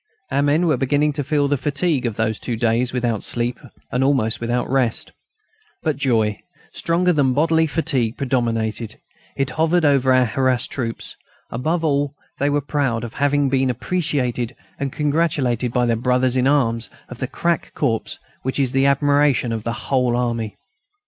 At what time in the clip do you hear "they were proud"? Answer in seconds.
12.39-13.03